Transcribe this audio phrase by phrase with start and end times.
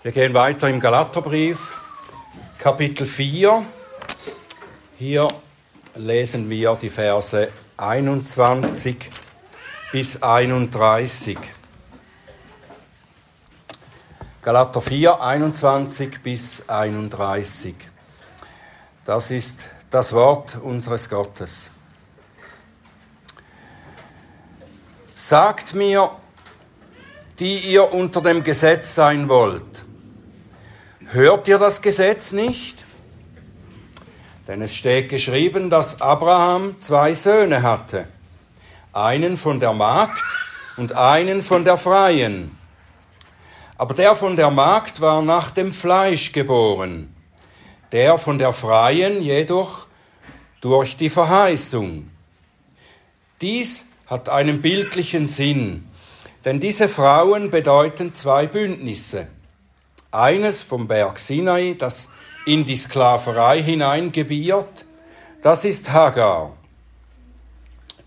[0.00, 1.72] Wir gehen weiter im Galaterbrief,
[2.56, 3.64] Kapitel 4.
[4.96, 5.26] Hier
[5.96, 9.10] lesen wir die Verse 21
[9.90, 11.36] bis 31.
[14.40, 17.74] Galater 4, 21 bis 31.
[19.04, 21.72] Das ist das Wort unseres Gottes.
[25.12, 26.12] Sagt mir,
[27.40, 29.87] die ihr unter dem Gesetz sein wollt,
[31.12, 32.84] hört ihr das Gesetz nicht?
[34.46, 38.08] Denn es steht geschrieben, dass Abraham zwei Söhne hatte,
[38.92, 40.24] einen von der Magd
[40.76, 42.56] und einen von der Freien.
[43.76, 47.14] Aber der von der Magd war nach dem Fleisch geboren,
[47.92, 49.86] der von der Freien jedoch
[50.60, 52.10] durch die Verheißung.
[53.40, 55.88] Dies hat einen bildlichen Sinn,
[56.44, 59.28] denn diese Frauen bedeuten zwei Bündnisse.
[60.10, 62.08] Eines vom Berg Sinai, das
[62.46, 64.86] in die Sklaverei hineingebiert,
[65.42, 66.56] das ist Hagar.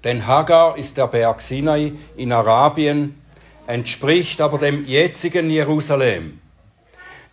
[0.04, 3.22] Denn Hagar ist der Berg Sinai in Arabien,
[3.68, 6.42] entspricht aber dem jetzigen Jerusalem.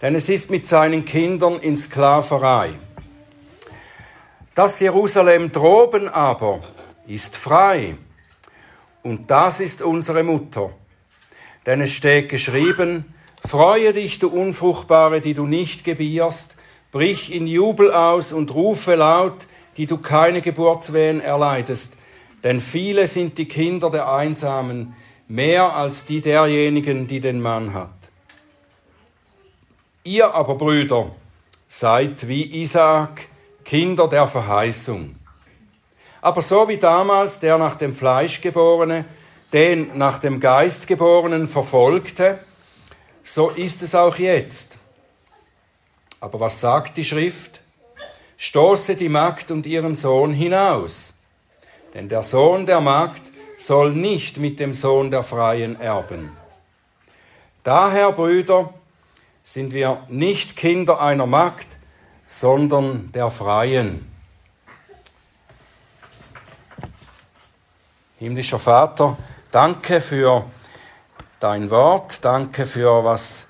[0.02, 2.74] Denn es ist mit seinen Kindern in Sklaverei.
[4.54, 6.60] Das Jerusalem droben aber
[7.06, 7.96] ist frei.
[9.02, 10.70] Und das ist unsere Mutter.
[11.64, 13.14] Denn es steht geschrieben,
[13.46, 16.56] Freue dich, du Unfruchtbare, die du nicht gebierst,
[16.90, 21.96] brich in Jubel aus und rufe laut, die du keine Geburtswehen erleidest,
[22.44, 24.94] denn viele sind die Kinder der Einsamen,
[25.28, 27.90] mehr als die derjenigen, die den Mann hat.
[30.04, 31.10] Ihr aber, Brüder,
[31.68, 33.28] seid wie Isaak,
[33.64, 35.16] Kinder der Verheißung.
[36.22, 39.04] Aber so wie damals der nach dem Fleisch geborene,
[39.52, 42.40] den nach dem Geist geborenen verfolgte,
[43.28, 44.78] so ist es auch jetzt.
[46.18, 47.60] Aber was sagt die Schrift?
[48.38, 51.14] Stoße die Magd und ihren Sohn hinaus.
[51.92, 53.20] Denn der Sohn der Magd
[53.58, 56.36] soll nicht mit dem Sohn der Freien erben.
[57.64, 58.72] Daher, Brüder,
[59.44, 61.68] sind wir nicht Kinder einer Magd,
[62.26, 64.10] sondern der Freien.
[68.18, 69.18] Himmlischer Vater,
[69.50, 70.46] danke für
[71.40, 73.46] dein Wort, danke für was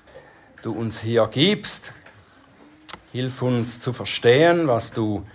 [0.61, 1.93] du uns hier gibst.
[3.11, 5.25] Hilf uns zu verstehen, was du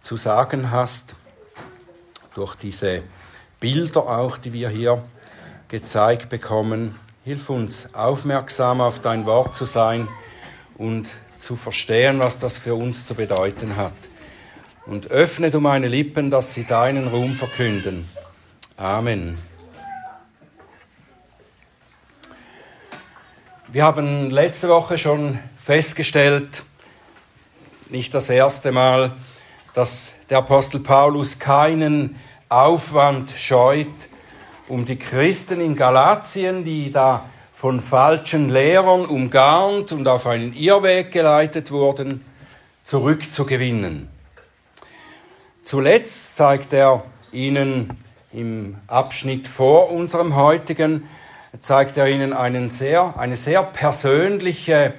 [0.00, 1.16] zu sagen hast,
[2.34, 3.02] durch diese
[3.58, 5.02] Bilder auch, die wir hier
[5.68, 6.98] gezeigt bekommen.
[7.24, 10.06] Hilf uns aufmerksam auf dein Wort zu sein
[10.76, 13.92] und zu verstehen, was das für uns zu bedeuten hat.
[14.84, 18.08] Und öffne du meine Lippen, dass sie deinen Ruhm verkünden.
[18.76, 19.36] Amen.
[23.76, 26.64] Wir haben letzte Woche schon festgestellt,
[27.90, 29.12] nicht das erste Mal,
[29.74, 33.86] dass der Apostel Paulus keinen Aufwand scheut,
[34.68, 41.10] um die Christen in Galatien, die da von falschen Lehrern umgarnt und auf einen Irrweg
[41.10, 42.24] geleitet wurden,
[42.80, 44.08] zurückzugewinnen.
[45.64, 47.90] Zuletzt zeigt er ihnen
[48.32, 51.06] im Abschnitt vor unserem heutigen,
[51.60, 54.94] zeigt er ihnen einen sehr, eine sehr persönliche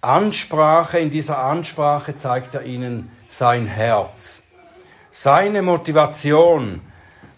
[0.00, 0.98] Ansprache.
[0.98, 4.44] In dieser Ansprache zeigt er ihnen sein Herz,
[5.10, 6.80] seine Motivation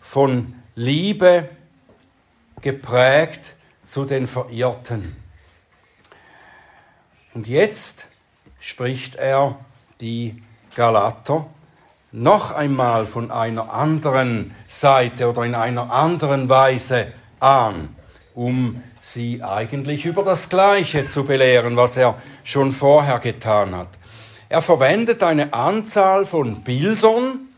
[0.01, 1.49] von Liebe
[2.61, 3.55] geprägt
[3.85, 5.17] zu den Verirrten.
[7.35, 8.07] Und jetzt
[8.59, 9.57] spricht er
[10.01, 10.43] die
[10.75, 11.47] Galater
[12.13, 17.97] noch einmal von einer anderen Seite oder in einer anderen Weise an,
[18.35, 23.89] um sie eigentlich über das Gleiche zu belehren, was er schon vorher getan hat.
[24.49, 27.49] Er verwendet eine Anzahl von Bildern,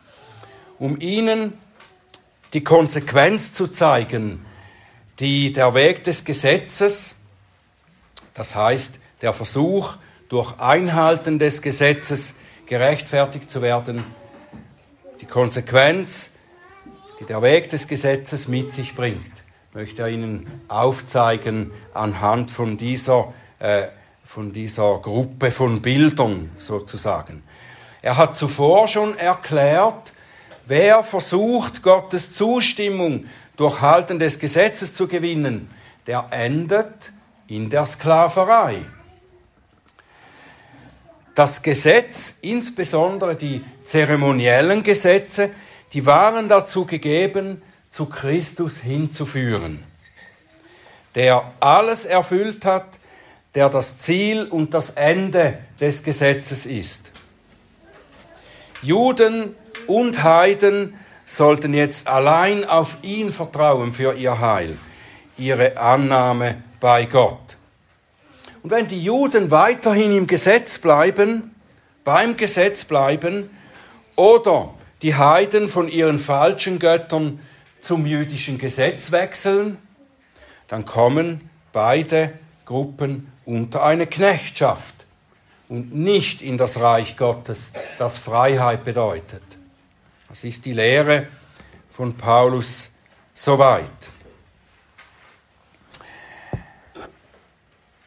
[0.79, 1.55] um ihnen
[2.53, 4.45] die Konsequenz zu zeigen,
[5.19, 7.17] die der Weg des Gesetzes,
[8.33, 9.97] das heißt der Versuch,
[10.29, 12.35] durch Einhalten des Gesetzes
[12.67, 14.05] gerechtfertigt zu werden,
[15.21, 16.33] die Konsequenz,
[17.21, 19.44] die der Weg des Gesetzes mit sich bringt,
[19.75, 23.89] möchte er Ihnen aufzeigen anhand von dieser, äh,
[24.25, 27.43] von dieser Gruppe von Bildern sozusagen.
[28.01, 30.13] Er hat zuvor schon erklärt,
[30.67, 33.25] wer versucht, Gottes Zustimmung
[33.57, 35.69] durch Halten des Gesetzes zu gewinnen,
[36.07, 37.13] der endet
[37.49, 38.77] in der Sklaverei.
[41.35, 45.51] Das Gesetz, insbesondere die zeremoniellen Gesetze,
[45.93, 47.61] die waren dazu gegeben,
[47.95, 49.85] zu Christus hinzuführen,
[51.15, 52.99] der alles erfüllt hat,
[53.55, 57.13] der das Ziel und das Ende des Gesetzes ist.
[58.83, 59.55] Juden
[59.87, 60.95] und Heiden
[61.25, 64.77] sollten jetzt allein auf ihn vertrauen für ihr Heil,
[65.39, 67.57] ihre Annahme bei Gott.
[68.65, 71.55] Und wenn die Juden weiterhin im Gesetz bleiben,
[72.03, 73.51] beim Gesetz bleiben,
[74.17, 77.39] oder die Heiden von ihren falschen Göttern
[77.85, 79.79] zum jüdischen Gesetz wechseln,
[80.69, 84.95] dann kommen beide Gruppen unter eine Knechtschaft
[85.69, 89.43] und nicht in das Reich Gottes, das Freiheit bedeutet.
[90.29, 91.29] Das ist die Lehre
[91.91, 92.93] von Paulus
[93.35, 93.91] soweit.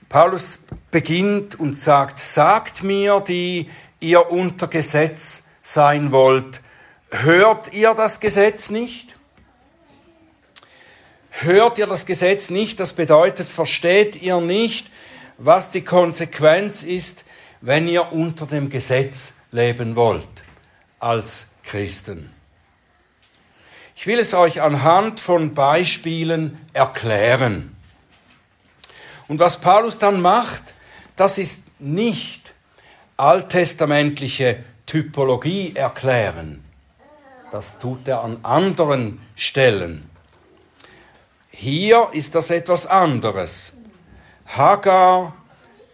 [0.09, 3.69] Paulus beginnt und sagt, sagt mir, die
[3.99, 6.61] ihr unter Gesetz sein wollt,
[7.09, 9.16] hört ihr das Gesetz nicht?
[11.39, 12.79] Hört ihr das Gesetz nicht?
[12.79, 14.87] Das bedeutet, versteht ihr nicht,
[15.37, 17.25] was die Konsequenz ist,
[17.61, 20.27] wenn ihr unter dem Gesetz leben wollt
[20.99, 22.31] als Christen.
[23.95, 27.75] Ich will es euch anhand von Beispielen erklären.
[29.27, 30.73] Und was Paulus dann macht,
[31.15, 32.55] das ist nicht
[33.15, 36.63] alttestamentliche Typologie erklären.
[37.51, 40.06] Das tut er an anderen Stellen.
[41.59, 43.73] Hier ist das etwas anderes.
[44.45, 45.33] Hagar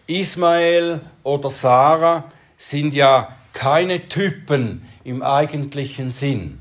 [0.08, 2.26] Ismael oder Sarah
[2.58, 6.60] sind ja keine Typen im eigentlichen Sinn.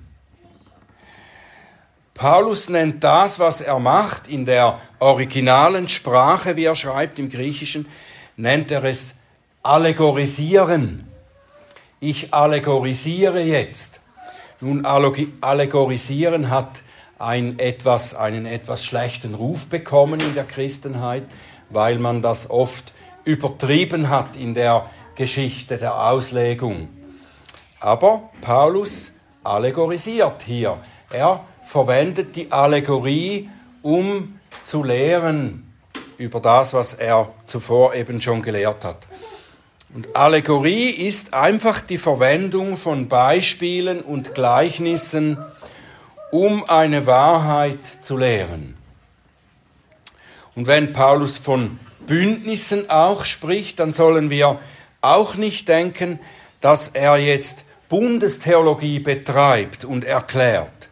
[2.14, 7.88] Paulus nennt das, was er macht, in der originalen Sprache, wie er schreibt im Griechischen,
[8.36, 9.16] nennt er es
[9.64, 11.08] allegorisieren.
[11.98, 14.00] Ich allegorisiere jetzt.
[14.60, 16.82] Nun, allegorisieren hat
[17.22, 21.22] ein etwas, einen etwas schlechten Ruf bekommen in der Christenheit,
[21.70, 22.92] weil man das oft
[23.24, 26.88] übertrieben hat in der Geschichte der Auslegung.
[27.78, 29.12] Aber Paulus
[29.44, 30.78] allegorisiert hier.
[31.10, 33.48] Er verwendet die Allegorie,
[33.82, 35.72] um zu lehren
[36.18, 39.06] über das, was er zuvor eben schon gelehrt hat.
[39.94, 45.38] Und Allegorie ist einfach die Verwendung von Beispielen und Gleichnissen,
[46.32, 48.74] um eine Wahrheit zu lehren.
[50.54, 54.58] Und wenn Paulus von Bündnissen auch spricht, dann sollen wir
[55.02, 56.18] auch nicht denken,
[56.62, 60.88] dass er jetzt Bundestheologie betreibt und erklärt.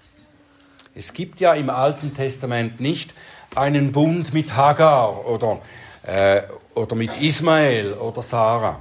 [0.94, 3.14] Es gibt ja im Alten Testament nicht
[3.54, 5.60] einen Bund mit Hagar oder,
[6.02, 6.42] äh,
[6.75, 8.81] oder mit Ismael oder Sarah.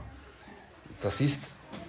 [0.99, 1.43] Das ist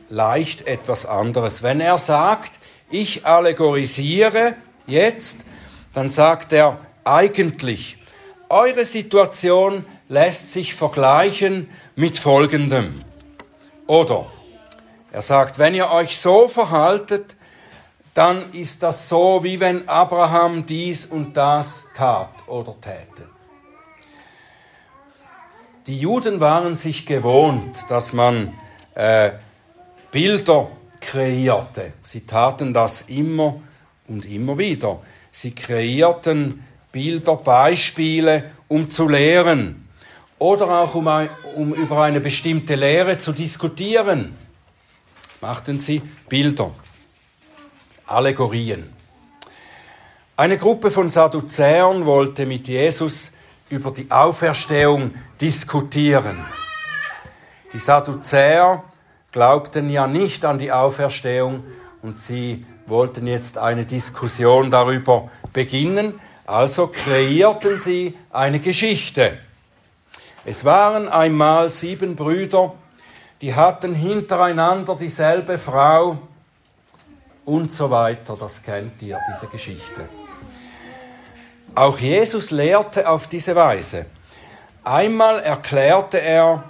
[0.09, 1.65] leicht etwas anderes.
[1.65, 2.60] Wenn er sagt,
[2.91, 4.55] ich allegorisiere
[4.87, 5.45] jetzt,
[5.93, 7.99] dann sagt er eigentlich,
[8.49, 12.99] eure Situation lässt sich vergleichen mit folgendem.
[13.87, 14.27] Oder
[15.13, 17.37] er sagt, wenn ihr euch so verhaltet,
[18.15, 23.29] dann ist das so, wie wenn Abraham dies und das tat oder täte.
[25.87, 28.53] Die Juden waren sich gewohnt, dass man
[28.95, 29.33] äh,
[30.11, 30.71] Bilder
[31.11, 31.93] kreierte.
[32.03, 33.61] Sie taten das immer
[34.07, 35.01] und immer wieder.
[35.33, 39.89] Sie kreierten Bilder, Beispiele, um zu lehren
[40.39, 44.37] oder auch um, ein, um über eine bestimmte Lehre zu diskutieren.
[45.41, 46.73] Machten sie Bilder,
[48.07, 48.93] Allegorien.
[50.37, 53.33] Eine Gruppe von Sadduzäern wollte mit Jesus
[53.69, 56.45] über die Auferstehung diskutieren.
[57.73, 58.85] Die Sadduzäer
[59.33, 61.65] glaubten ja nicht an die Auferstehung
[62.03, 69.39] und sie wollten jetzt eine Diskussion darüber beginnen, also kreierten sie eine Geschichte.
[70.45, 72.75] Es waren einmal sieben Brüder,
[73.41, 76.19] die hatten hintereinander dieselbe Frau
[77.45, 78.37] und so weiter.
[78.39, 80.09] Das kennt ihr, diese Geschichte.
[81.75, 84.07] Auch Jesus lehrte auf diese Weise.
[84.83, 86.70] Einmal erklärte er,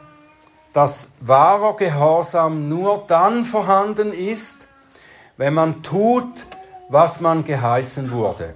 [0.72, 4.68] dass wahrer Gehorsam nur dann vorhanden ist,
[5.36, 6.46] wenn man tut,
[6.88, 8.54] was man geheißen wurde.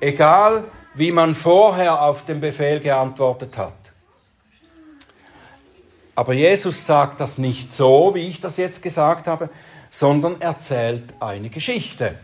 [0.00, 0.64] Egal,
[0.94, 3.74] wie man vorher auf den Befehl geantwortet hat.
[6.14, 9.50] Aber Jesus sagt das nicht so, wie ich das jetzt gesagt habe,
[9.90, 12.18] sondern erzählt eine Geschichte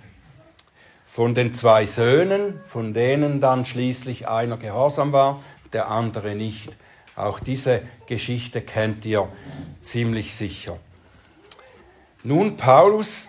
[1.06, 5.42] von den zwei Söhnen, von denen dann schließlich einer gehorsam war,
[5.74, 6.74] der andere nicht.
[7.14, 9.28] Auch diese Geschichte kennt ihr
[9.80, 10.78] ziemlich sicher.
[12.22, 13.28] Nun, Paulus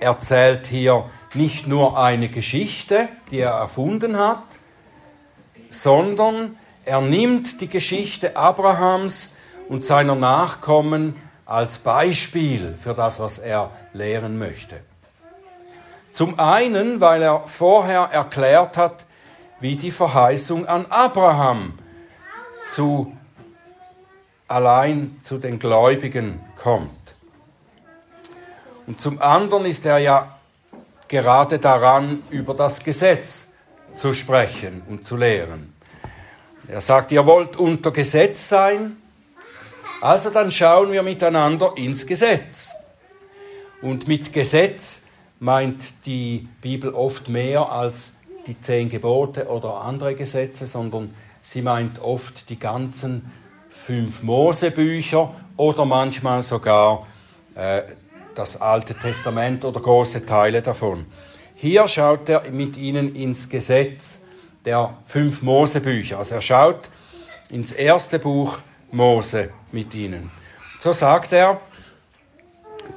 [0.00, 4.42] erzählt hier nicht nur eine Geschichte, die er erfunden hat,
[5.70, 9.30] sondern er nimmt die Geschichte Abrahams
[9.68, 14.82] und seiner Nachkommen als Beispiel für das, was er lehren möchte.
[16.10, 19.06] Zum einen, weil er vorher erklärt hat,
[19.60, 21.74] wie die Verheißung an Abraham
[22.70, 23.16] zu
[24.46, 27.16] allein zu den Gläubigen kommt.
[28.86, 30.38] Und zum anderen ist er ja
[31.06, 33.48] gerade daran, über das Gesetz
[33.92, 35.74] zu sprechen und zu lehren.
[36.66, 38.96] Er sagt, ihr wollt unter Gesetz sein,
[40.00, 42.74] also dann schauen wir miteinander ins Gesetz.
[43.82, 45.02] Und mit Gesetz
[45.40, 52.00] meint die Bibel oft mehr als die zehn Gebote oder andere Gesetze, sondern sie meint
[52.00, 53.32] oft die ganzen
[53.70, 57.06] fünf Mosebücher oder manchmal sogar
[57.54, 57.82] äh,
[58.34, 61.06] das Alte Testament oder große Teile davon.
[61.54, 64.22] Hier schaut er mit ihnen ins Gesetz
[64.64, 66.18] der fünf Mosebücher.
[66.18, 66.88] Also er schaut
[67.50, 68.58] ins erste Buch
[68.92, 70.30] Mose mit ihnen.
[70.78, 71.60] So sagt er,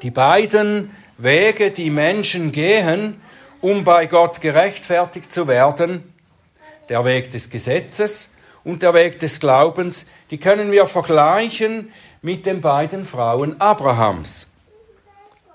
[0.02, 3.22] die beiden Wege, die Menschen gehen,
[3.62, 6.11] um bei Gott gerechtfertigt zu werden,
[6.92, 8.32] der Weg des Gesetzes
[8.66, 14.48] und der Weg des Glaubens, die können wir vergleichen mit den beiden Frauen Abrahams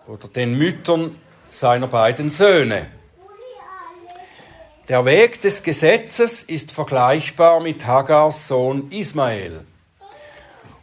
[0.06, 2.86] oder den Müttern seiner beiden Söhne.
[4.88, 9.66] Der Weg des Gesetzes ist vergleichbar mit Hagars Sohn Ismael.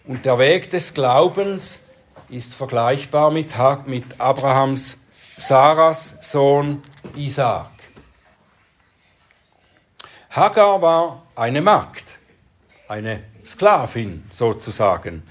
[0.05, 1.93] Und der Weg des Glaubens
[2.29, 3.55] ist vergleichbar mit,
[4.19, 4.99] Abrahams,
[5.35, 6.83] Sarahs Sohn
[7.15, 7.72] Isaac.
[10.35, 12.17] Hagar war eine Magd,
[12.87, 15.21] eine Sklavin sozusagen.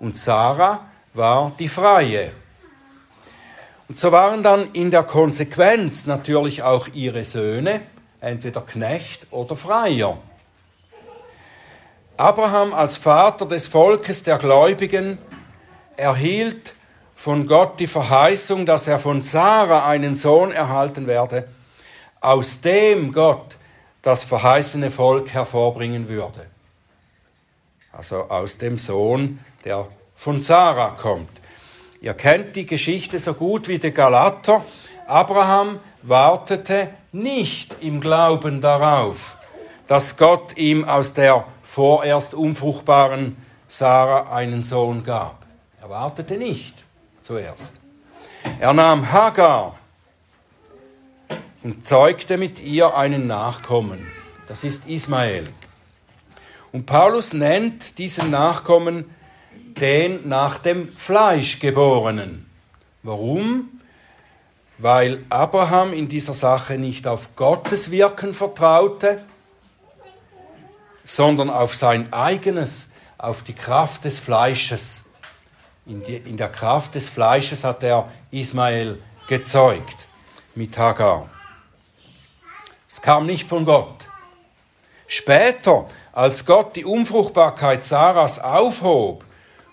[0.00, 2.32] Und Sarah war die Freie.
[3.88, 7.82] Und so waren dann in der Konsequenz natürlich auch ihre Söhne
[8.20, 10.18] entweder Knecht oder Freier.
[12.16, 15.18] Abraham als Vater des Volkes der Gläubigen
[15.96, 16.74] erhielt
[17.14, 21.46] von Gott die Verheißung, dass er von Sarah einen Sohn erhalten werde,
[22.20, 23.59] aus dem Gott
[24.02, 26.46] das verheißene Volk hervorbringen würde.
[27.92, 31.30] Also aus dem Sohn, der von Sarah kommt.
[32.00, 34.64] Ihr kennt die Geschichte so gut wie die Galater.
[35.06, 39.36] Abraham wartete nicht im Glauben darauf,
[39.86, 43.36] dass Gott ihm aus der vorerst unfruchtbaren
[43.68, 45.44] Sarah einen Sohn gab.
[45.80, 46.84] Er wartete nicht
[47.22, 47.80] zuerst.
[48.60, 49.79] Er nahm Hagar
[51.62, 54.06] und zeugte mit ihr einen Nachkommen.
[54.46, 55.48] Das ist Ismael.
[56.72, 59.04] Und Paulus nennt diesen Nachkommen
[59.80, 62.48] den nach dem Fleisch geborenen.
[63.02, 63.80] Warum?
[64.78, 69.22] Weil Abraham in dieser Sache nicht auf Gottes Wirken vertraute,
[71.04, 75.04] sondern auf sein eigenes, auf die Kraft des Fleisches.
[75.86, 80.06] In, die, in der Kraft des Fleisches hat er Ismael gezeugt
[80.54, 81.28] mit Hagar.
[82.92, 84.08] Es kam nicht von Gott.
[85.06, 89.24] Später, als Gott die Unfruchtbarkeit Sarahs aufhob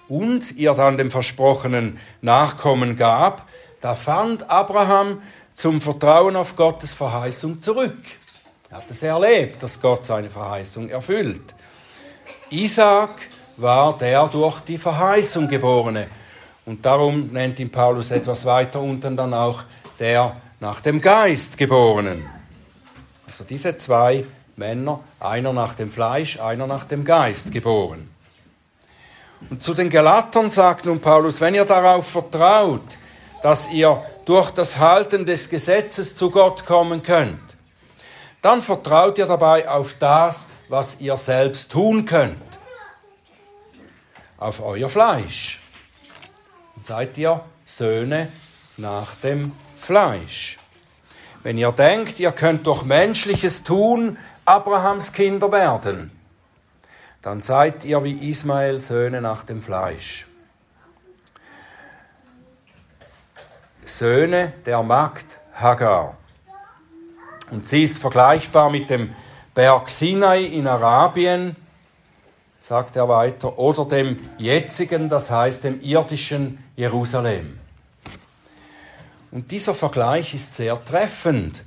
[0.07, 3.47] und ihr dann dem versprochenen Nachkommen gab,
[3.81, 5.23] da fand Abraham
[5.55, 7.97] zum Vertrauen auf Gottes Verheißung zurück.
[8.69, 11.55] Er hat es erlebt, dass Gott seine Verheißung erfüllt.
[12.51, 16.05] Isaac war der durch die Verheißung geborene.
[16.67, 19.63] Und darum nennt ihn Paulus etwas weiter unten dann auch
[19.97, 22.36] der nach dem Geist geborenen.
[23.27, 28.09] Also diese zwei Männer, einer nach dem Fleisch, einer nach dem Geist geboren.
[29.49, 32.97] Und zu den Galatern sagt nun Paulus, wenn ihr darauf vertraut,
[33.43, 37.55] dass ihr durch das Halten des Gesetzes zu Gott kommen könnt,
[38.41, 42.41] dann vertraut ihr dabei auf das, was ihr selbst tun könnt.
[44.37, 45.61] Auf euer Fleisch.
[46.75, 48.29] Dann seid ihr Söhne
[48.77, 50.57] nach dem Fleisch.
[51.47, 56.11] Wenn ihr denkt, ihr könnt durch menschliches Tun Abrahams Kinder werden,
[57.21, 60.27] dann seid ihr wie Ismael Söhne nach dem Fleisch.
[63.81, 66.17] Söhne der Magd Hagar.
[67.49, 69.15] Und sie ist vergleichbar mit dem
[69.53, 71.55] Berg Sinai in Arabien,
[72.59, 77.57] sagt er weiter, oder dem jetzigen, das heißt dem irdischen Jerusalem.
[79.31, 81.63] Und dieser Vergleich ist sehr treffend.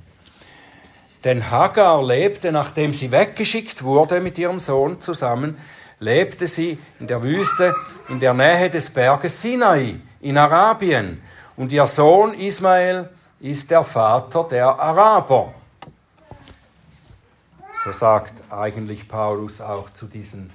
[1.23, 5.57] Denn Hagar lebte, nachdem sie weggeschickt wurde mit ihrem Sohn zusammen,
[5.99, 7.75] lebte sie in der Wüste
[8.09, 11.21] in der Nähe des Berges Sinai in Arabien.
[11.55, 15.53] Und ihr Sohn Ismael ist der Vater der Araber.
[17.83, 20.51] So sagt eigentlich Paulus auch zu diesen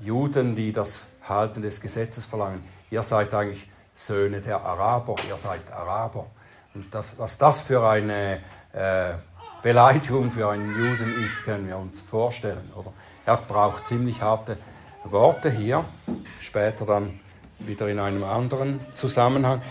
[0.00, 2.62] Juden, die das Halten des Gesetzes verlangen.
[2.90, 6.26] Ihr seid eigentlich Söhne der Araber, ihr seid Araber.
[6.74, 8.40] Und das, was das für eine
[8.72, 9.14] äh,
[9.62, 12.72] Beleidigung für einen Juden ist, können wir uns vorstellen.
[12.76, 12.92] Oder?
[13.24, 14.58] Er braucht ziemlich harte
[15.04, 15.84] Worte hier,
[16.40, 17.20] später dann
[17.60, 19.62] wieder in einem anderen Zusammenhang.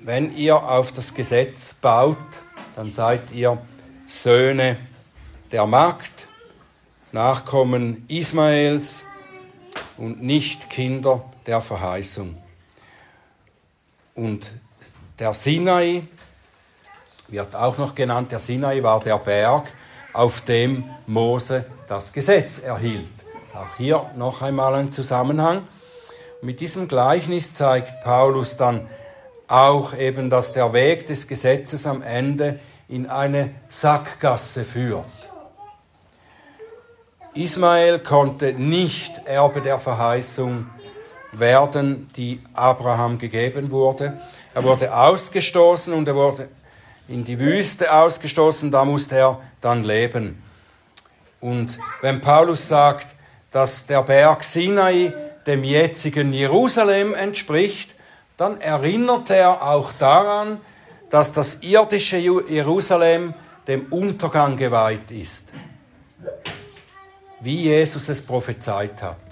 [0.00, 2.16] Wenn ihr auf das Gesetz baut,
[2.76, 3.58] dann seid ihr
[4.06, 4.76] Söhne
[5.50, 6.28] der Magd,
[7.12, 9.06] Nachkommen Ismaels
[9.96, 12.36] und nicht Kinder der Verheißung.
[14.14, 14.54] Und
[15.18, 16.06] der Sinai
[17.28, 19.72] wird auch noch genannt, der Sinai war der Berg,
[20.12, 23.10] auf dem Mose das Gesetz erhielt.
[23.54, 25.66] Auch hier noch einmal ein Zusammenhang.
[26.42, 28.88] Mit diesem Gleichnis zeigt Paulus dann
[29.46, 35.04] auch eben, dass der Weg des Gesetzes am Ende in eine Sackgasse führt.
[37.34, 40.66] Ismael konnte nicht Erbe der Verheißung
[41.38, 44.20] werden, die Abraham gegeben wurde.
[44.54, 46.48] Er wurde ausgestoßen und er wurde
[47.08, 50.42] in die Wüste ausgestoßen, da musste er dann leben.
[51.40, 53.14] Und wenn Paulus sagt,
[53.50, 55.12] dass der Berg Sinai
[55.46, 57.94] dem jetzigen Jerusalem entspricht,
[58.36, 60.60] dann erinnert er auch daran,
[61.10, 63.34] dass das irdische Jerusalem
[63.66, 65.52] dem Untergang geweiht ist,
[67.40, 69.23] wie Jesus es prophezeit hat.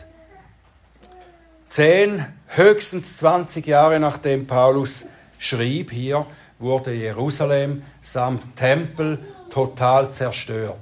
[1.73, 5.07] Zehn, höchstens 20 Jahre nachdem Paulus
[5.39, 6.27] schrieb hier,
[6.59, 10.77] wurde Jerusalem samt Tempel total zerstört.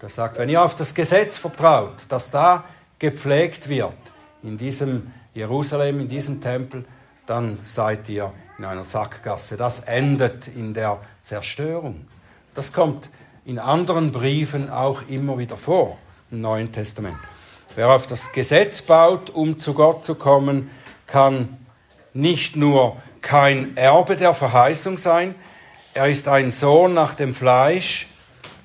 [0.00, 2.64] Das sagt, wenn ihr auf das Gesetz vertraut, das da
[2.98, 3.94] gepflegt wird,
[4.42, 6.84] in diesem Jerusalem, in diesem Tempel,
[7.24, 9.56] dann seid ihr in einer Sackgasse.
[9.56, 12.08] Das endet in der Zerstörung.
[12.56, 13.08] Das kommt
[13.44, 15.96] in anderen Briefen auch immer wieder vor
[16.32, 17.18] im Neuen Testament.
[17.74, 20.70] Wer auf das Gesetz baut, um zu Gott zu kommen,
[21.06, 21.56] kann
[22.12, 25.34] nicht nur kein Erbe der Verheißung sein,
[25.94, 28.08] er ist ein Sohn nach dem Fleisch,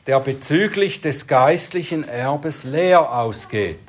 [0.08, 3.79] der bezüglich des geistlichen Erbes leer ausgeht.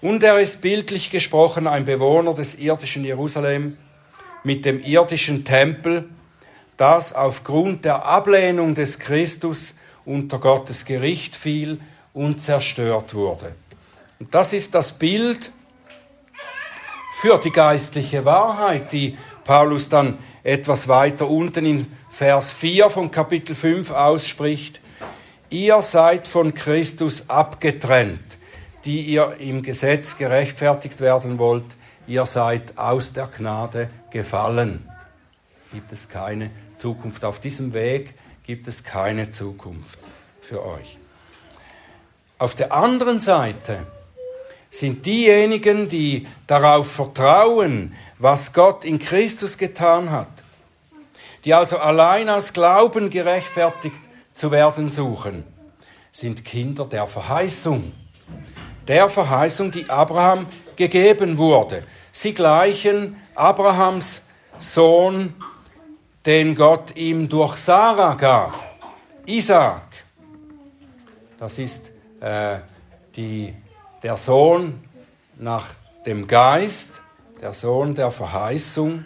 [0.00, 3.76] Und er ist bildlich gesprochen ein Bewohner des irdischen Jerusalem
[4.42, 6.08] mit dem irdischen Tempel,
[6.76, 9.74] das aufgrund der Ablehnung des Christus
[10.04, 11.80] unter Gottes Gericht fiel
[12.14, 13.54] und zerstört wurde.
[14.20, 15.50] Und das ist das Bild
[17.20, 23.54] für die geistliche Wahrheit, die Paulus dann etwas weiter unten in Vers 4 von Kapitel
[23.54, 24.82] 5 ausspricht.
[25.48, 28.38] Ihr seid von Christus abgetrennt,
[28.84, 31.64] die ihr im Gesetz gerechtfertigt werden wollt.
[32.06, 34.86] Ihr seid aus der Gnade gefallen.
[35.72, 37.24] Gibt es keine Zukunft.
[37.24, 39.98] Auf diesem Weg gibt es keine Zukunft
[40.42, 40.98] für euch.
[42.38, 43.86] Auf der anderen Seite
[44.70, 50.28] sind diejenigen, die darauf vertrauen, was Gott in Christus getan hat,
[51.44, 54.00] die also allein aus Glauben gerechtfertigt
[54.32, 55.44] zu werden suchen,
[56.12, 57.92] sind Kinder der Verheißung.
[58.86, 61.84] Der Verheißung, die Abraham gegeben wurde.
[62.12, 64.24] Sie gleichen Abrahams
[64.58, 65.34] Sohn,
[66.26, 68.52] den Gott ihm durch Sarah gab.
[69.26, 69.82] Isaac.
[71.38, 72.58] Das ist äh,
[73.16, 73.54] die
[74.02, 74.82] der Sohn
[75.36, 75.66] nach
[76.06, 77.02] dem Geist,
[77.40, 79.04] der Sohn der Verheißung.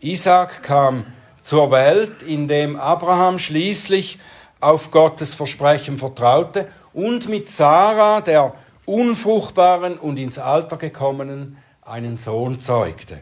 [0.00, 1.06] Isaac kam
[1.40, 4.18] zur Welt, indem Abraham schließlich
[4.60, 12.60] auf Gottes Versprechen vertraute und mit Sarah, der unfruchtbaren und ins Alter gekommenen, einen Sohn
[12.60, 13.20] zeugte.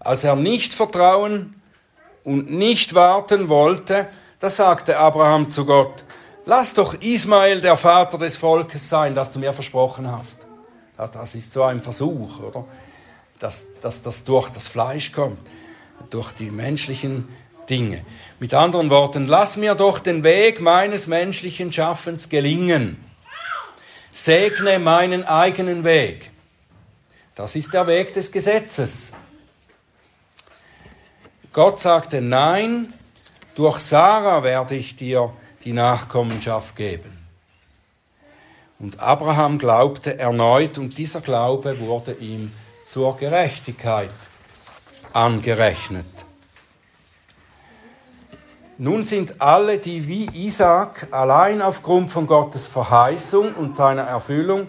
[0.00, 1.60] Als er nicht vertrauen
[2.24, 6.04] und nicht warten wollte, da sagte Abraham zu Gott,
[6.48, 10.46] Lass doch Ismael der Vater des Volkes sein, das du mir versprochen hast.
[10.96, 12.64] Das ist so ein Versuch, oder?
[13.38, 15.46] Dass, dass das durch das Fleisch kommt,
[16.08, 17.28] durch die menschlichen
[17.68, 18.02] Dinge.
[18.40, 22.96] Mit anderen Worten, lass mir doch den Weg meines menschlichen Schaffens gelingen.
[24.10, 26.30] Segne meinen eigenen Weg.
[27.34, 29.12] Das ist der Weg des Gesetzes.
[31.52, 32.90] Gott sagte, nein,
[33.54, 37.18] durch Sarah werde ich dir die Nachkommenschaft geben.
[38.78, 42.52] Und Abraham glaubte erneut und dieser Glaube wurde ihm
[42.84, 44.10] zur Gerechtigkeit
[45.12, 46.06] angerechnet.
[48.80, 54.68] Nun sind alle, die wie Isaac allein aufgrund von Gottes Verheißung und seiner Erfüllung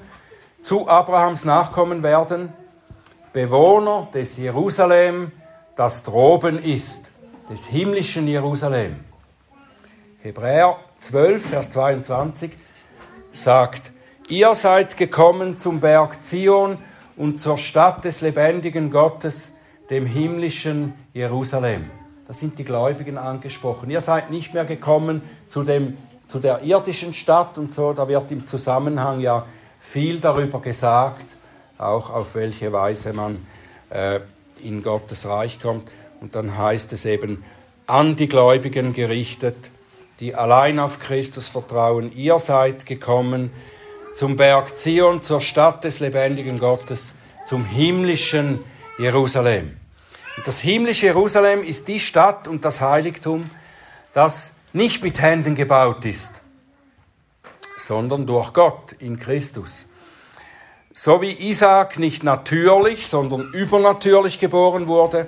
[0.63, 2.51] zu Abrahams Nachkommen werden,
[3.31, 5.31] Bewohner des Jerusalem,
[5.75, 7.11] das droben ist,
[7.51, 9.03] des himmlischen Jerusalem.
[10.21, 12.51] Hebräer 12, Vers 22
[13.31, 13.93] sagt,
[14.27, 16.77] ihr seid gekommen zum Berg Zion
[17.15, 19.55] und zur Stadt des lebendigen Gottes,
[19.89, 21.89] dem himmlischen Jerusalem.
[22.27, 23.89] Da sind die Gläubigen angesprochen.
[23.89, 28.29] Ihr seid nicht mehr gekommen zu, dem, zu der irdischen Stadt und so, da wird
[28.31, 29.45] im Zusammenhang ja
[29.79, 31.25] viel darüber gesagt,
[31.77, 33.47] auch auf welche Weise man
[33.89, 34.19] äh,
[34.61, 35.89] in Gottes Reich kommt.
[36.19, 37.41] Und dann heißt es eben
[37.87, 39.71] an die Gläubigen gerichtet,
[40.19, 42.11] die allein auf Christus vertrauen.
[42.13, 43.51] Ihr seid gekommen
[44.13, 48.63] zum Berg Zion, zur Stadt des lebendigen Gottes, zum himmlischen
[48.97, 49.77] Jerusalem.
[50.37, 53.49] Und das himmlische Jerusalem ist die Stadt und das Heiligtum,
[54.13, 56.41] das nicht mit Händen gebaut ist,
[57.77, 59.87] sondern durch Gott in Christus.
[60.91, 65.27] So wie Isaac nicht natürlich, sondern übernatürlich geboren wurde,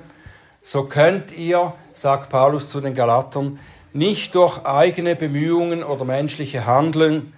[0.62, 3.60] so könnt ihr, sagt Paulus zu den Galatern,
[3.94, 7.34] nicht durch eigene Bemühungen oder menschliche Handlungen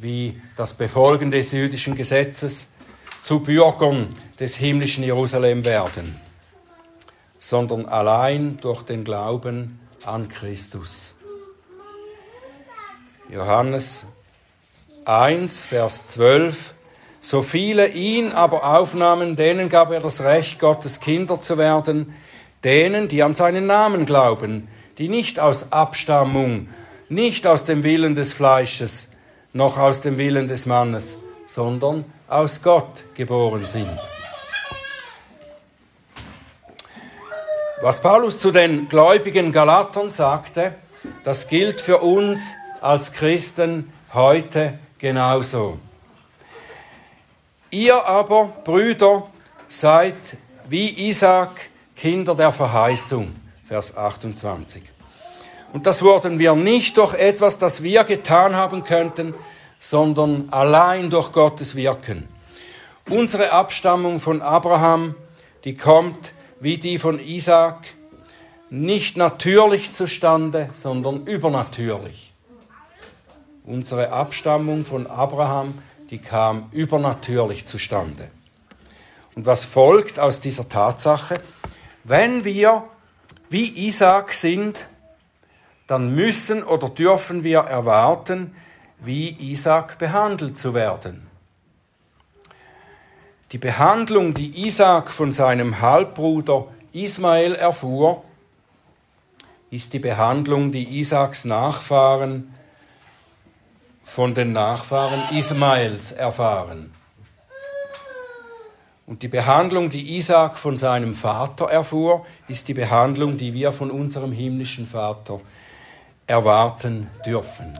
[0.00, 2.68] wie das Befolgen des jüdischen Gesetzes
[3.22, 6.20] zu Bürgern des himmlischen Jerusalem werden,
[7.38, 11.14] sondern allein durch den Glauben an Christus.
[13.30, 14.06] Johannes
[15.06, 16.74] 1, Vers 12.
[17.20, 22.14] So viele ihn aber aufnahmen, denen gab er das Recht, Gottes Kinder zu werden,
[22.62, 26.68] denen, die an seinen Namen glauben, die nicht aus Abstammung,
[27.08, 29.10] nicht aus dem Willen des Fleisches,
[29.52, 33.98] noch aus dem Willen des Mannes, sondern aus Gott geboren sind.
[37.82, 40.74] Was Paulus zu den gläubigen Galatern sagte,
[41.22, 45.78] das gilt für uns als Christen heute genauso.
[47.70, 49.26] Ihr aber, Brüder,
[49.68, 53.34] seid wie Isaac Kinder der Verheißung.
[53.66, 54.82] Vers 28.
[55.72, 59.34] Und das wurden wir nicht durch etwas, das wir getan haben könnten,
[59.78, 62.28] sondern allein durch Gottes Wirken.
[63.08, 65.14] Unsere Abstammung von Abraham,
[65.64, 67.84] die kommt wie die von Isaac,
[68.70, 72.32] nicht natürlich zustande, sondern übernatürlich.
[73.64, 75.74] Unsere Abstammung von Abraham,
[76.10, 78.30] die kam übernatürlich zustande.
[79.34, 81.40] Und was folgt aus dieser Tatsache?
[82.04, 82.84] Wenn wir
[83.54, 84.88] wie Isaac sind,
[85.86, 88.52] dann müssen oder dürfen wir erwarten,
[88.98, 91.28] wie Isaac behandelt zu werden.
[93.52, 98.24] Die Behandlung, die Isaac von seinem Halbbruder Ismael erfuhr,
[99.70, 102.52] ist die Behandlung, die Isaaks Nachfahren
[104.02, 106.92] von den Nachfahren Ismaels erfahren.
[109.06, 113.90] Und die Behandlung, die Isaac von seinem Vater erfuhr, ist die Behandlung, die wir von
[113.90, 115.40] unserem himmlischen Vater
[116.26, 117.78] erwarten dürfen.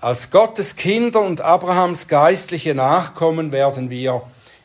[0.00, 4.22] Als Gottes Kinder und Abrahams geistliche Nachkommen werden wir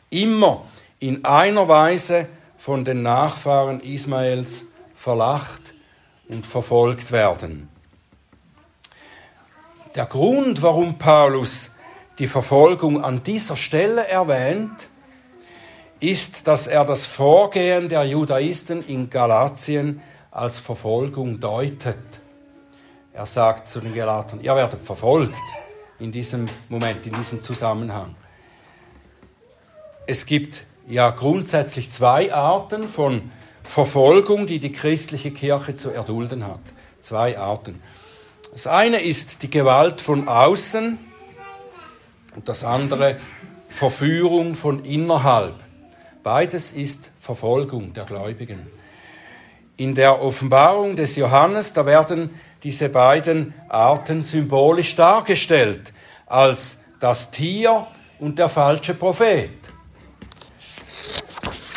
[0.10, 0.66] immer
[1.00, 5.76] in einer Weise von den Nachfahren Ismaels verlacht
[6.28, 7.70] und verfolgt werden.
[9.94, 11.72] Der Grund, warum Paulus
[12.20, 14.90] die Verfolgung an dieser Stelle erwähnt,
[16.00, 20.02] ist, dass er das Vorgehen der Judaisten in Galatien
[20.32, 21.98] als Verfolgung deutet.
[23.14, 25.34] Er sagt zu den Galatern, ihr werdet verfolgt
[26.00, 28.16] in diesem Moment, in diesem Zusammenhang.
[30.06, 33.32] Es gibt ja grundsätzlich zwei Arten von
[33.64, 36.62] Verfolgung, die die christliche Kirche zu erdulden hat.
[37.02, 37.82] Zwei Arten.
[38.54, 40.98] Das eine ist die Gewalt von außen
[42.38, 43.18] und das andere
[43.68, 45.56] Verführung von innerhalb.
[46.22, 48.68] Beides ist Verfolgung der Gläubigen.
[49.76, 52.30] In der Offenbarung des Johannes, da werden
[52.62, 55.94] diese beiden Arten symbolisch dargestellt
[56.28, 57.88] als das Tier
[58.20, 59.52] und der falsche Prophet.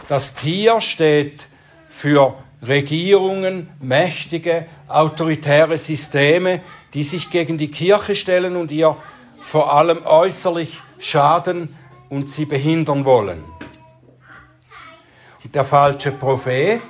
[0.09, 1.47] Das Tier steht
[1.89, 2.35] für
[2.67, 6.61] Regierungen, mächtige, autoritäre Systeme,
[6.93, 8.95] die sich gegen die Kirche stellen und ihr
[9.41, 11.77] vor allem äußerlich schaden
[12.09, 13.45] und sie behindern wollen.
[15.45, 16.83] Und der falsche Prophet,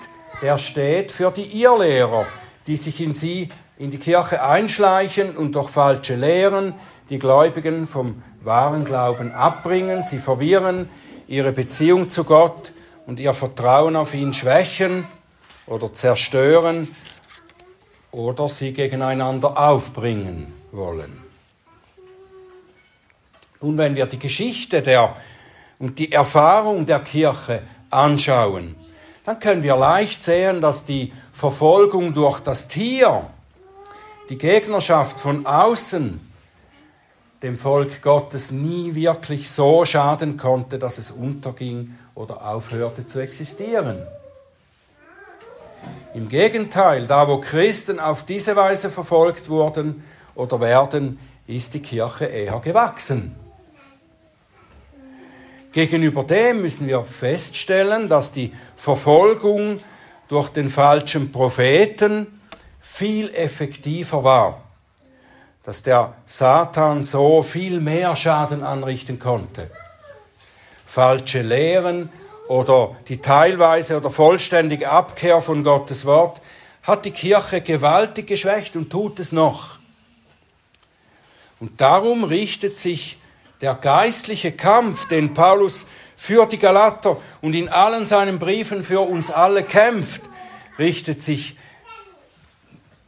[0.42, 2.26] der steht für die Irrlehrer,
[2.66, 6.74] die sich in sie, in die Kirche einschleichen und durch falsche Lehren
[7.08, 10.88] die Gläubigen vom wahren Glauben abbringen, sie verwirren,
[11.28, 12.72] ihre Beziehung zu Gott
[13.06, 15.06] und ihr Vertrauen auf ihn schwächen
[15.66, 16.88] oder zerstören
[18.10, 21.29] oder sie gegeneinander aufbringen wollen.
[23.60, 25.16] Nun, wenn wir die Geschichte der
[25.78, 28.76] und die Erfahrung der Kirche anschauen,
[29.24, 33.28] dann können wir leicht sehen, dass die Verfolgung durch das Tier
[34.30, 36.20] die Gegnerschaft von außen
[37.42, 44.06] dem Volk Gottes nie wirklich so schaden konnte, dass es unterging oder aufhörte zu existieren.
[46.12, 52.26] Im Gegenteil, da wo Christen auf diese Weise verfolgt wurden oder werden, ist die Kirche
[52.26, 53.34] eher gewachsen.
[55.72, 59.80] Gegenüber dem müssen wir feststellen, dass die Verfolgung
[60.28, 62.40] durch den falschen Propheten
[62.80, 64.62] viel effektiver war,
[65.62, 69.70] dass der Satan so viel mehr Schaden anrichten konnte.
[70.86, 72.10] Falsche Lehren
[72.48, 76.42] oder die teilweise oder vollständige Abkehr von Gottes Wort
[76.82, 79.78] hat die Kirche gewaltig geschwächt und tut es noch.
[81.60, 83.19] Und darum richtet sich
[83.60, 89.30] der geistliche Kampf, den Paulus für die Galater und in allen seinen Briefen für uns
[89.30, 90.22] alle kämpft,
[90.78, 91.56] richtet sich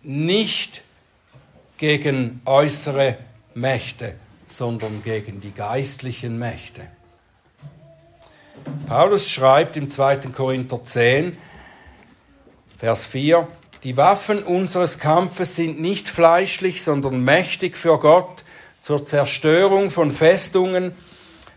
[0.02, 0.82] nicht
[1.78, 3.18] gegen äußere
[3.54, 4.14] Mächte,
[4.46, 6.82] sondern gegen die geistlichen Mächte.
[8.86, 10.16] Paulus schreibt im 2.
[10.34, 11.36] Korinther 10,
[12.78, 13.48] Vers 4,
[13.84, 18.44] die Waffen unseres Kampfes sind nicht fleischlich, sondern mächtig für Gott
[18.82, 20.92] zur Zerstörung von Festungen.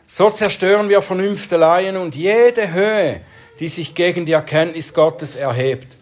[0.06, 3.22] So zerstören wir Vernünfteleien und jede Höhe,
[3.60, 5.98] die sich gegen die Erkenntnis Gottes erhebt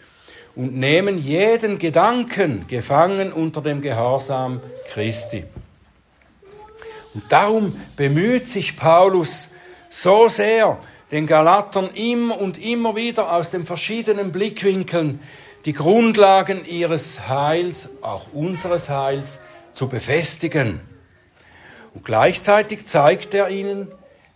[0.56, 4.60] und nehmen jeden Gedanken gefangen unter dem Gehorsam
[4.92, 5.46] Christi.
[7.14, 9.50] Und darum bemüht sich Paulus
[9.90, 10.78] so sehr,
[11.12, 15.22] den Galatern immer und immer wieder aus den verschiedenen Blickwinkeln
[15.64, 19.40] die Grundlagen ihres Heils, auch unseres Heils,
[19.72, 20.93] zu befestigen.
[21.94, 23.92] Und gleichzeitig zeigt er ihnen,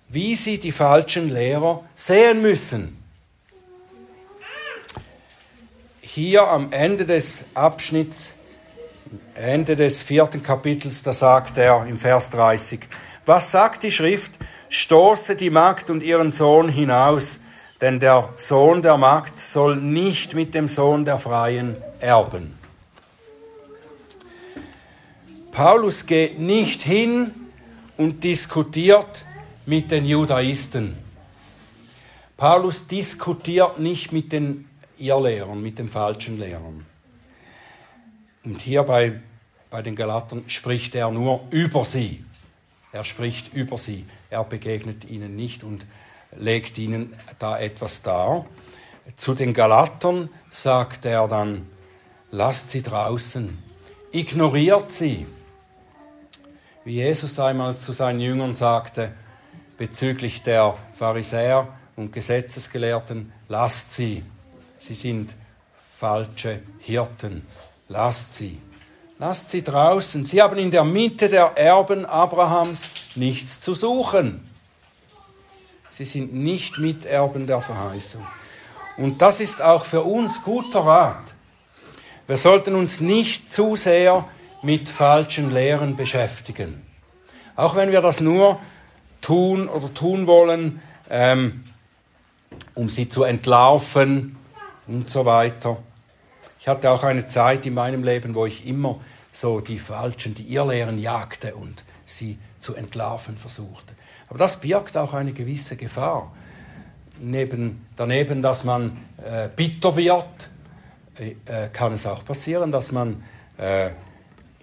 [0.09, 3.03] wie sie die falschen Lehrer sehen müssen.
[6.01, 8.35] Hier am Ende des Abschnitts,
[9.35, 12.81] Ende des vierten Kapitels, da sagt er im Vers 30,
[13.25, 14.39] was sagt die Schrift?
[14.69, 17.41] Stoße die Magd und ihren Sohn hinaus,
[17.81, 22.57] denn der Sohn der Magd soll nicht mit dem Sohn der Freien erben.
[25.51, 27.46] Paulus geht nicht hin
[27.97, 29.25] und diskutiert
[29.65, 30.97] mit den Judaisten.
[32.37, 36.85] Paulus diskutiert nicht mit den Irrlehrern, mit den falschen Lehrern.
[38.43, 39.19] Und hier bei,
[39.69, 42.23] bei den Galatern spricht er nur über sie.
[42.91, 44.05] Er spricht über sie.
[44.29, 45.85] Er begegnet ihnen nicht und
[46.35, 48.45] legt ihnen da etwas dar.
[49.15, 51.67] Zu den Galatern sagt er dann,
[52.31, 53.57] lasst sie draußen,
[54.11, 55.25] ignoriert sie
[56.87, 59.11] wie Jesus einmal zu seinen Jüngern sagte
[59.75, 64.23] bezüglich der Pharisäer und Gesetzesgelehrten, lasst sie,
[64.77, 65.33] sie sind
[65.99, 67.45] falsche Hirten,
[67.89, 68.61] lasst sie.
[69.19, 70.23] Lasst sie draußen.
[70.23, 74.49] Sie haben in der Mitte der Erben Abrahams nichts zu suchen.
[75.89, 78.25] Sie sind nicht Miterben der Verheißung.
[78.95, 81.33] Und das ist auch für uns guter Rat.
[82.27, 84.25] Wir sollten uns nicht zu sehr
[84.61, 86.81] mit falschen Lehren beschäftigen.
[87.55, 88.59] Auch wenn wir das nur
[89.21, 91.63] tun oder tun wollen, ähm,
[92.73, 94.37] um sie zu entlarven
[94.87, 95.77] und so weiter.
[96.59, 98.99] Ich hatte auch eine Zeit in meinem Leben, wo ich immer
[99.31, 103.93] so die falschen, die Irrlehren jagte und sie zu entlarven versuchte.
[104.29, 106.33] Aber das birgt auch eine gewisse Gefahr.
[107.19, 110.49] Neben, daneben, dass man äh, bitter wird,
[111.19, 113.23] äh, äh kann es auch passieren, dass man
[113.57, 113.91] äh,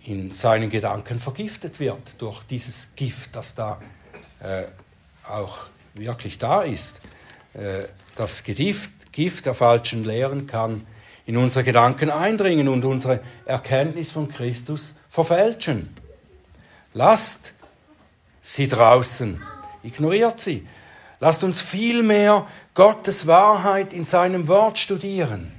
[0.07, 3.81] in seinen Gedanken vergiftet wird durch dieses Gift, das da
[4.41, 4.65] äh,
[5.27, 7.01] auch wirklich da ist.
[7.55, 10.87] Äh, das Gift, Gift der falschen Lehren kann
[11.27, 15.97] in unsere Gedanken eindringen und unsere Erkenntnis von Christus verfälschen.
[16.93, 17.55] Lasst
[18.43, 19.43] sie draußen,
[19.83, 20.69] ignoriert sie.
[21.19, 25.53] Lasst uns vielmehr Gottes Wahrheit in seinem Wort studieren.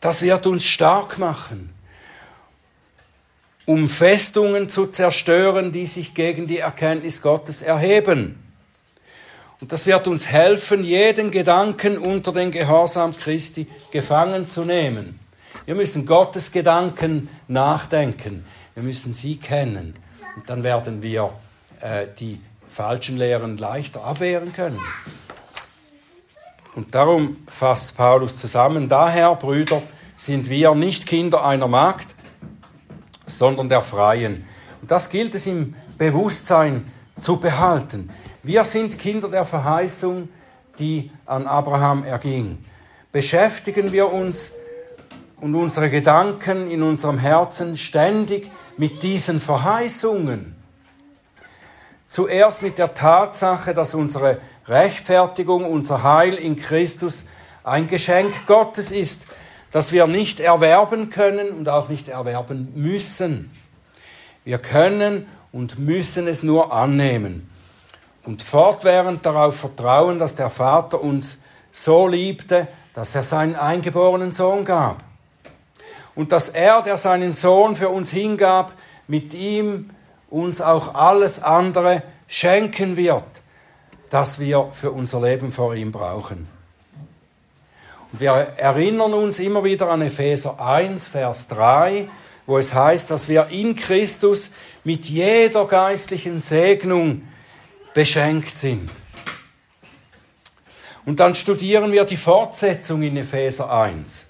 [0.00, 1.73] Das wird uns stark machen
[3.66, 8.38] um Festungen zu zerstören, die sich gegen die Erkenntnis Gottes erheben.
[9.60, 15.18] Und das wird uns helfen, jeden Gedanken unter den Gehorsam Christi gefangen zu nehmen.
[15.64, 18.44] Wir müssen Gottes Gedanken nachdenken.
[18.74, 19.96] Wir müssen sie kennen.
[20.36, 21.32] Und dann werden wir
[21.80, 24.80] äh, die falschen Lehren leichter abwehren können.
[26.74, 29.80] Und darum fasst Paulus zusammen, daher, Brüder,
[30.16, 32.13] sind wir nicht Kinder einer Magd,
[33.26, 34.44] sondern der Freien.
[34.82, 36.84] Und das gilt es im Bewusstsein
[37.18, 38.10] zu behalten.
[38.42, 40.28] Wir sind Kinder der Verheißung,
[40.78, 42.58] die an Abraham erging.
[43.12, 44.52] Beschäftigen wir uns
[45.40, 50.56] und unsere Gedanken in unserem Herzen ständig mit diesen Verheißungen.
[52.08, 57.24] Zuerst mit der Tatsache, dass unsere Rechtfertigung, unser Heil in Christus
[57.62, 59.26] ein Geschenk Gottes ist,
[59.74, 63.50] das wir nicht erwerben können und auch nicht erwerben müssen.
[64.44, 67.50] Wir können und müssen es nur annehmen
[68.24, 71.40] und fortwährend darauf vertrauen, dass der Vater uns
[71.72, 75.02] so liebte, dass er seinen eingeborenen Sohn gab.
[76.14, 78.74] Und dass er, der seinen Sohn für uns hingab,
[79.08, 79.90] mit ihm
[80.30, 83.24] uns auch alles andere schenken wird,
[84.08, 86.53] das wir für unser Leben vor ihm brauchen.
[88.16, 92.08] Wir erinnern uns immer wieder an Epheser 1, Vers 3,
[92.46, 94.52] wo es heißt, dass wir in Christus
[94.84, 97.22] mit jeder geistlichen Segnung
[97.92, 98.88] beschenkt sind.
[101.04, 104.26] Und dann studieren wir die Fortsetzung in Epheser 1.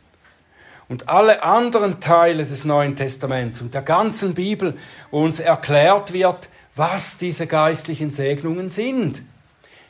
[0.88, 4.79] Und alle anderen Teile des Neuen Testaments und der ganzen Bibel,
[5.11, 9.23] wo uns erklärt wird, was diese geistlichen Segnungen sind.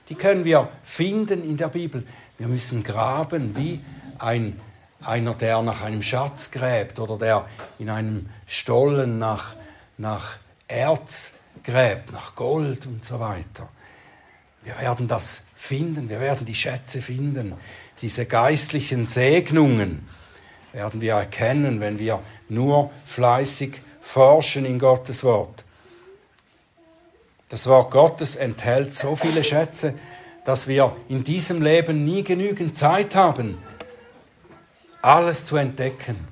[0.08, 2.04] Die können wir finden in der Bibel.
[2.38, 3.80] Wir müssen graben wie
[4.18, 4.60] ein,
[5.02, 7.46] einer, der nach einem Schatz gräbt oder der
[7.78, 9.56] in einem Stollen nach,
[9.98, 13.68] nach Erz gräbt, nach Gold und so weiter.
[14.62, 17.54] Wir werden das finden, wir werden die Schätze finden,
[18.00, 20.08] diese geistlichen Segnungen
[20.72, 25.64] werden wir erkennen, wenn wir nur fleißig forschen in Gottes Wort.
[27.48, 29.94] Das Wort Gottes enthält so viele Schätze,
[30.44, 33.58] dass wir in diesem Leben nie genügend Zeit haben,
[35.02, 36.28] alles zu entdecken.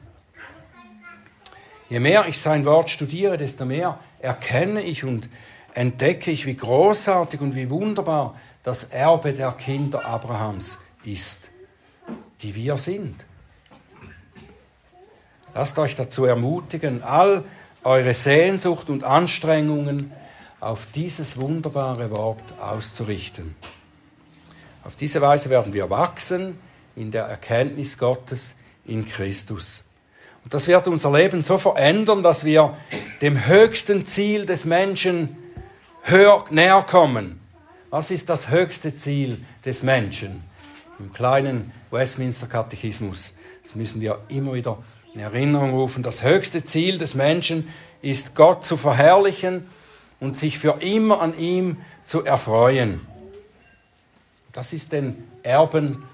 [1.89, 5.29] Je mehr ich sein Wort studiere, desto mehr erkenne ich und
[5.75, 11.51] entdecke ich, wie großartig und wie wunderbar das Erbe der Kinder Abrahams ist,
[12.41, 13.25] die wir sind.
[15.55, 17.45] Lasst euch dazu ermutigen, all
[17.85, 20.13] eure Sehnsucht und Anstrengungen
[20.61, 23.55] auf dieses wunderbare Wort auszurichten.
[24.85, 26.59] Auf diese Weise werden wir wachsen
[26.97, 29.85] in der Erkenntnis Gottes in Christus.
[30.45, 32.77] Und das wird unser Leben so verändern, dass wir
[33.21, 35.37] dem höchsten Ziel des Menschen
[36.03, 37.41] höher, näher kommen.
[37.91, 40.43] Was ist das höchste Ziel des Menschen?
[40.99, 43.35] Im kleinen Westminster Katechismus.
[43.63, 44.79] Das müssen wir immer wieder
[45.15, 46.03] in Erinnerung rufen.
[46.03, 47.69] Das höchste Ziel des Menschen
[48.01, 49.67] ist, Gott zu verherrlichen
[50.19, 53.07] und sich für immer an ihm zu erfreuen.
[54.53, 56.05] Das ist den Erben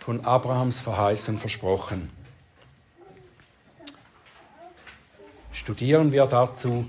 [0.00, 2.10] von Abrahams Verheißung versprochen.
[5.52, 6.86] Studieren wir dazu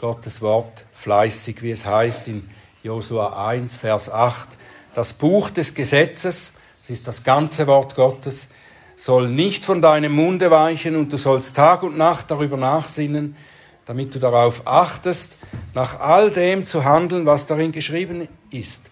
[0.00, 2.48] Gottes Wort fleißig, wie es heißt in
[2.82, 4.48] Josua 1, Vers 8.
[4.94, 8.48] Das Buch des Gesetzes, das ist das ganze Wort Gottes,
[8.96, 13.36] soll nicht von deinem Munde weichen und du sollst Tag und Nacht darüber nachsinnen,
[13.84, 15.36] damit du darauf achtest,
[15.74, 18.90] nach all dem zu handeln, was darin geschrieben ist.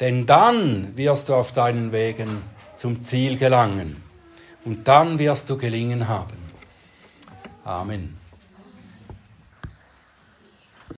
[0.00, 2.42] Denn dann wirst du auf deinen Wegen
[2.76, 4.02] zum Ziel gelangen
[4.64, 6.36] und dann wirst du gelingen haben.
[7.64, 8.23] Amen.